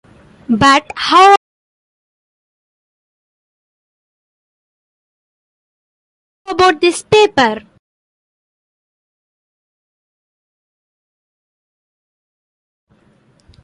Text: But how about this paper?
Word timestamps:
But 0.49 0.91
how 0.95 1.35
about 6.49 6.81
this 6.81 7.03
paper? 7.03 7.61